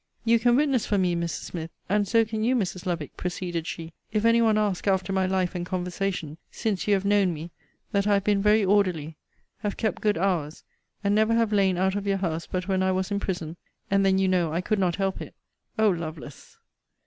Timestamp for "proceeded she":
3.17-3.93